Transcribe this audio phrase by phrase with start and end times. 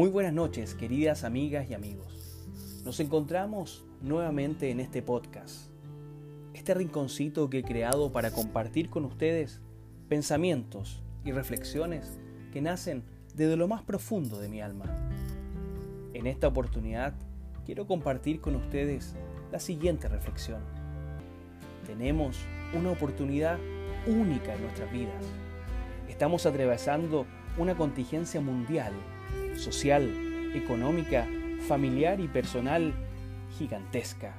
[0.00, 2.42] Muy buenas noches, queridas amigas y amigos.
[2.86, 5.66] Nos encontramos nuevamente en este podcast,
[6.54, 9.60] este rinconcito que he creado para compartir con ustedes
[10.08, 12.18] pensamientos y reflexiones
[12.50, 14.86] que nacen desde lo más profundo de mi alma.
[16.14, 17.12] En esta oportunidad
[17.66, 19.14] quiero compartir con ustedes
[19.52, 20.62] la siguiente reflexión.
[21.84, 22.38] Tenemos
[22.72, 23.58] una oportunidad
[24.06, 25.22] única en nuestras vidas.
[26.08, 27.26] Estamos atravesando
[27.58, 28.94] una contingencia mundial
[29.60, 30.10] social,
[30.54, 31.28] económica,
[31.68, 32.92] familiar y personal
[33.58, 34.34] gigantesca.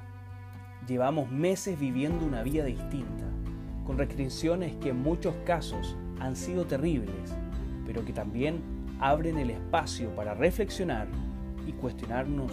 [0.87, 3.25] Llevamos meses viviendo una vida distinta,
[3.85, 7.35] con restricciones que en muchos casos han sido terribles,
[7.85, 8.61] pero que también
[8.99, 11.07] abren el espacio para reflexionar
[11.67, 12.51] y cuestionarnos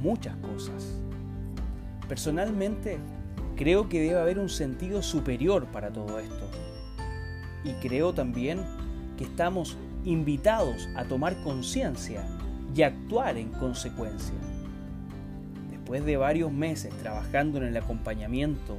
[0.00, 1.00] muchas cosas.
[2.08, 2.98] Personalmente,
[3.56, 6.50] creo que debe haber un sentido superior para todo esto.
[7.64, 8.60] Y creo también
[9.16, 12.24] que estamos invitados a tomar conciencia
[12.74, 14.34] y actuar en consecuencia.
[15.70, 18.78] Después de varios meses trabajando en el acompañamiento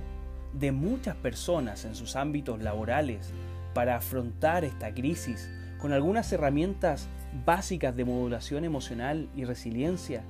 [0.54, 3.32] de muchas personas en sus ámbitos laborales
[3.74, 7.08] para afrontar esta crisis con algunas herramientas
[7.46, 10.24] básicas de modulación emocional y resiliencia,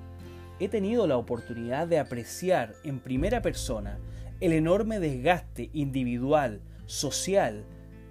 [0.60, 4.00] he tenido la oportunidad de apreciar en primera persona
[4.40, 7.66] el enorme desgaste individual, social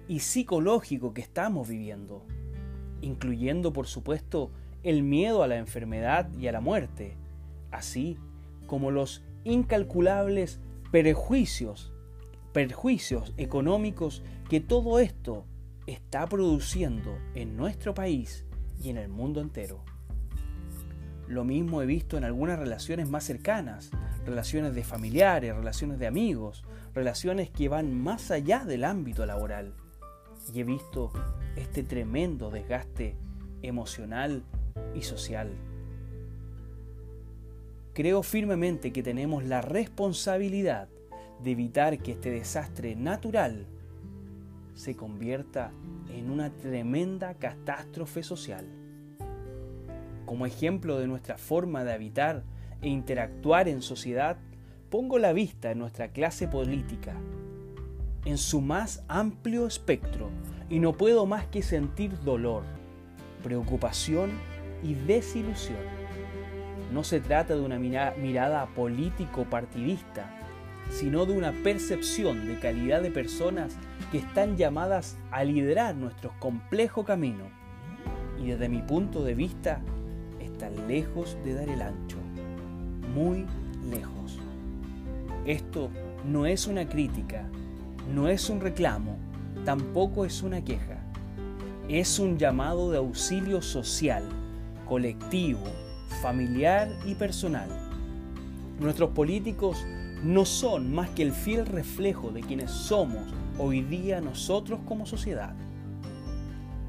[0.07, 2.25] y psicológico que estamos viviendo
[3.05, 4.49] incluyendo por supuesto
[4.81, 7.15] el miedo a la enfermedad y a la muerte,
[7.71, 8.17] así
[8.65, 10.59] como los incalculables
[10.91, 11.93] perjuicios,
[12.51, 15.45] perjuicios económicos que todo esto
[15.85, 18.45] está produciendo en nuestro país
[18.81, 19.83] y en el mundo entero.
[21.27, 23.91] Lo mismo he visto en algunas relaciones más cercanas,
[24.25, 29.75] relaciones de familiares, relaciones de amigos, relaciones que van más allá del ámbito laboral.
[30.53, 31.11] Y he visto
[31.55, 33.15] este tremendo desgaste
[33.61, 34.43] emocional
[34.93, 35.51] y social.
[37.93, 40.89] Creo firmemente que tenemos la responsabilidad
[41.41, 43.65] de evitar que este desastre natural
[44.73, 45.71] se convierta
[46.09, 48.65] en una tremenda catástrofe social.
[50.25, 52.43] Como ejemplo de nuestra forma de habitar
[52.81, 54.37] e interactuar en sociedad,
[54.89, 57.15] pongo la vista en nuestra clase política,
[58.25, 60.29] en su más amplio espectro,
[60.69, 62.63] y no puedo más que sentir dolor,
[63.43, 64.31] preocupación
[64.83, 65.77] y desilusión.
[66.91, 70.31] No se trata de una mirada político-partidista,
[70.89, 73.75] sino de una percepción de calidad de personas
[74.11, 77.45] que están llamadas a liderar nuestro complejo camino
[78.41, 79.81] y desde mi punto de vista
[80.39, 82.17] están lejos de dar el ancho,
[83.13, 83.45] muy
[83.89, 84.39] lejos.
[85.45, 85.89] Esto
[86.25, 87.47] no es una crítica,
[88.13, 89.17] no es un reclamo,
[89.63, 90.97] tampoco es una queja.
[91.89, 94.23] Es un llamado de auxilio social,
[94.87, 95.63] colectivo,
[96.21, 97.69] familiar y personal.
[98.79, 99.85] Nuestros políticos
[100.23, 105.53] no son más que el fiel reflejo de quienes somos hoy día nosotros como sociedad.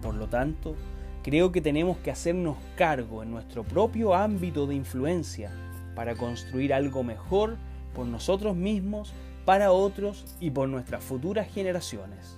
[0.03, 0.75] Por lo tanto,
[1.22, 5.50] creo que tenemos que hacernos cargo en nuestro propio ámbito de influencia
[5.94, 7.56] para construir algo mejor
[7.94, 9.12] por nosotros mismos,
[9.47, 12.37] para otros y por nuestras futuras generaciones.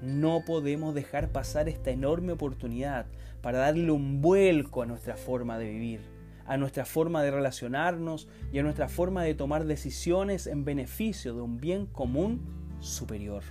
[0.00, 3.06] No podemos dejar pasar esta enorme oportunidad
[3.42, 6.00] para darle un vuelco a nuestra forma de vivir,
[6.46, 11.42] a nuestra forma de relacionarnos y a nuestra forma de tomar decisiones en beneficio de
[11.42, 12.40] un bien común
[12.80, 13.42] superior.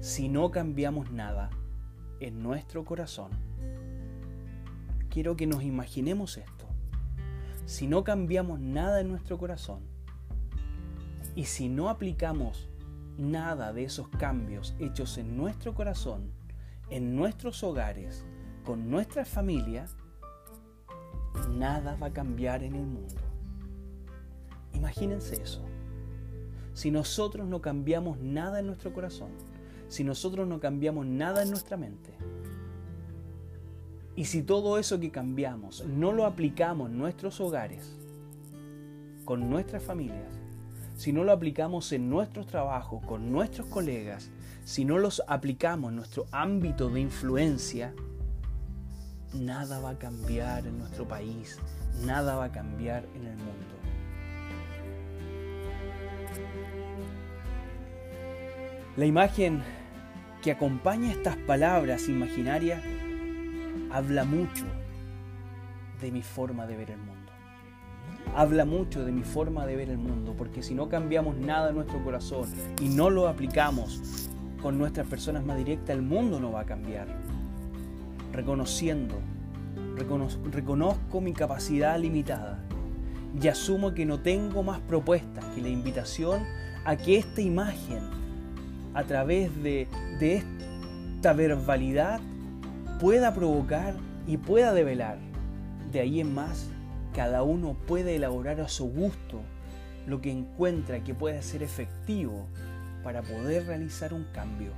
[0.00, 1.50] Si no cambiamos nada
[2.20, 3.30] en nuestro corazón,
[5.10, 6.66] quiero que nos imaginemos esto.
[7.66, 9.93] Si no cambiamos nada en nuestro corazón
[11.34, 12.68] y si no aplicamos
[13.18, 16.30] nada de esos cambios hechos en nuestro corazón,
[16.90, 18.24] en nuestros hogares,
[18.64, 19.86] con nuestra familia,
[21.50, 23.14] nada va a cambiar en el mundo.
[24.72, 25.64] Imagínense eso.
[26.72, 29.30] Si nosotros no cambiamos nada en nuestro corazón,
[29.88, 32.14] si nosotros no cambiamos nada en nuestra mente,
[34.16, 37.96] y si todo eso que cambiamos no lo aplicamos en nuestros hogares,
[39.24, 40.43] con nuestras familias,
[40.94, 44.30] si no lo aplicamos en nuestros trabajos, con nuestros colegas,
[44.64, 47.92] si no los aplicamos en nuestro ámbito de influencia,
[49.34, 51.58] nada va a cambiar en nuestro país,
[52.04, 53.74] nada va a cambiar en el mundo.
[58.96, 59.62] La imagen
[60.42, 62.82] que acompaña estas palabras imaginarias
[63.90, 64.64] habla mucho
[66.00, 67.14] de mi forma de ver el mundo
[68.34, 71.76] habla mucho de mi forma de ver el mundo, porque si no cambiamos nada en
[71.76, 72.48] nuestro corazón
[72.80, 74.28] y no lo aplicamos
[74.60, 77.06] con nuestras personas más directas, el mundo no va a cambiar.
[78.32, 79.14] reconociendo,
[80.50, 82.58] reconozco mi capacidad limitada
[83.40, 86.42] y asumo que no tengo más propuestas que la invitación
[86.84, 88.00] a que esta imagen,
[88.92, 89.86] a través de,
[90.18, 90.42] de
[91.16, 92.20] esta verbalidad,
[93.00, 93.94] pueda provocar
[94.26, 95.18] y pueda develar.
[95.92, 96.68] De ahí en más,
[97.14, 99.40] cada uno puede elaborar a su gusto
[100.06, 102.46] lo que encuentra que puede ser efectivo
[103.02, 104.72] para poder realizar un cambio.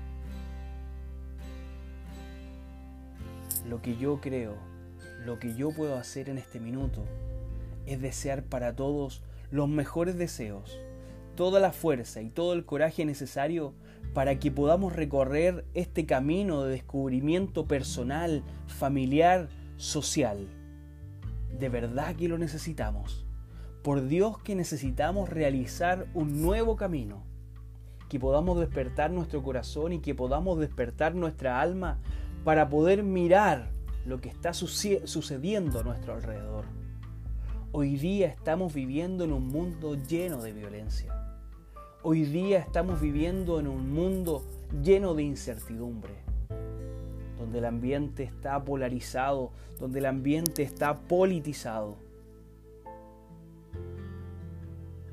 [3.68, 4.54] Lo que yo creo,
[5.24, 7.04] lo que yo puedo hacer en este minuto,
[7.86, 10.78] es desear para todos los mejores deseos,
[11.36, 13.72] toda la fuerza y todo el coraje necesario
[14.12, 20.46] para que podamos recorrer este camino de descubrimiento personal, familiar, social.
[21.58, 23.24] De verdad que lo necesitamos.
[23.82, 27.22] Por Dios que necesitamos realizar un nuevo camino.
[28.10, 31.98] Que podamos despertar nuestro corazón y que podamos despertar nuestra alma
[32.44, 33.70] para poder mirar
[34.04, 36.66] lo que está sucediendo a nuestro alrededor.
[37.72, 41.12] Hoy día estamos viviendo en un mundo lleno de violencia.
[42.02, 44.44] Hoy día estamos viviendo en un mundo
[44.82, 46.14] lleno de incertidumbre,
[47.38, 51.96] donde el ambiente está polarizado, donde el ambiente está politizado.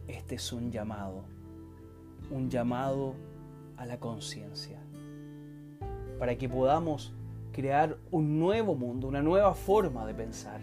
[0.07, 1.23] Este es un llamado,
[2.31, 3.15] un llamado
[3.77, 4.79] a la conciencia,
[6.19, 7.13] para que podamos
[7.51, 10.61] crear un nuevo mundo, una nueva forma de pensar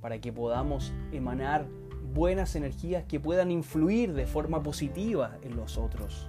[0.00, 1.66] para que podamos emanar
[2.14, 6.28] buenas energías que puedan influir de forma positiva en los otros.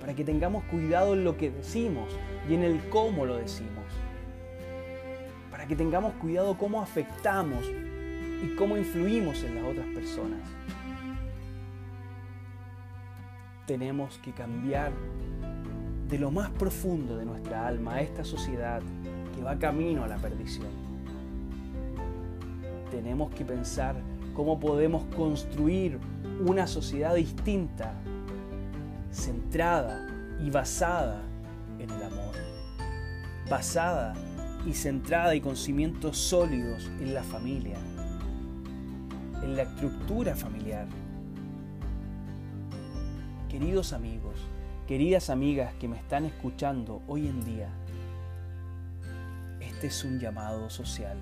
[0.00, 2.08] Para que tengamos cuidado en lo que decimos
[2.48, 3.84] y en el cómo lo decimos.
[5.50, 7.64] Para que tengamos cuidado cómo afectamos
[8.42, 10.40] y cómo influimos en las otras personas.
[13.66, 14.92] Tenemos que cambiar
[16.08, 18.82] de lo más profundo de nuestra alma a esta sociedad
[19.36, 20.90] que va camino a la perdición
[22.90, 23.96] tenemos que pensar
[24.34, 25.98] cómo podemos construir
[26.46, 27.94] una sociedad distinta,
[29.12, 30.06] centrada
[30.40, 31.22] y basada
[31.78, 32.34] en el amor,
[33.48, 34.14] basada
[34.66, 37.78] y centrada y con cimientos sólidos en la familia,
[39.42, 40.86] en la estructura familiar.
[43.48, 44.36] Queridos amigos,
[44.86, 47.68] queridas amigas que me están escuchando hoy en día,
[49.60, 51.18] este es un llamado social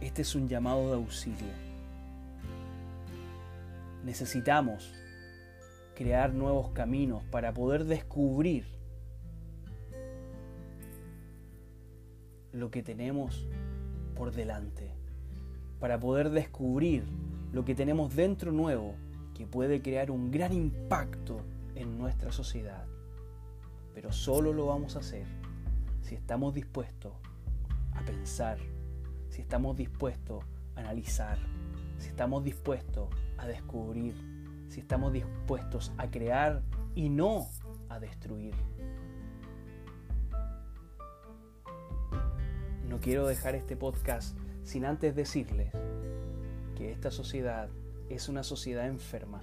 [0.00, 1.52] este es un llamado de auxilio.
[4.04, 4.94] Necesitamos
[5.98, 8.64] crear nuevos caminos para poder descubrir
[12.52, 13.48] lo que tenemos
[14.14, 14.92] por delante,
[15.80, 17.02] para poder descubrir
[17.52, 18.94] lo que tenemos dentro nuevo
[19.34, 21.40] que puede crear un gran impacto
[21.74, 22.86] en nuestra sociedad.
[23.92, 25.26] Pero solo lo vamos a hacer
[26.02, 27.12] si estamos dispuestos
[27.92, 28.58] a pensar
[29.30, 30.44] si estamos dispuestos
[30.76, 31.38] a analizar,
[31.98, 34.14] si estamos dispuestos a descubrir,
[34.68, 36.62] si estamos dispuestos a crear
[36.94, 37.46] y no
[37.88, 38.54] a destruir.
[42.88, 45.72] No quiero dejar este podcast sin antes decirles
[46.76, 47.68] que esta sociedad
[48.08, 49.42] es una sociedad enferma.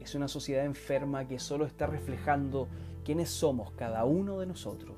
[0.00, 2.68] Es una sociedad enferma que solo está reflejando
[3.04, 4.96] quiénes somos cada uno de nosotros.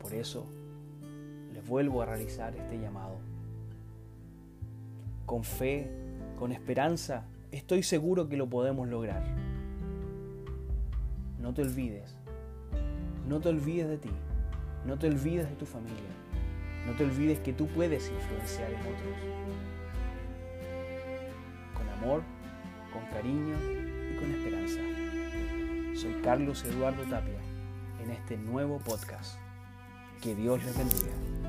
[0.00, 0.46] Por eso,
[1.70, 3.18] vuelvo a realizar este llamado.
[5.24, 5.88] Con fe,
[6.40, 9.22] con esperanza, estoy seguro que lo podemos lograr.
[11.38, 12.16] No te olvides,
[13.28, 14.10] no te olvides de ti,
[14.86, 16.14] no te olvides de tu familia,
[16.86, 19.18] no te olvides que tú puedes influenciar en otros.
[21.74, 22.22] Con amor,
[22.90, 23.56] con cariño
[24.10, 24.80] y con esperanza.
[25.94, 27.38] Soy Carlos Eduardo Tapia
[28.02, 29.38] en este nuevo podcast.
[30.22, 31.39] Que Dios les bendiga.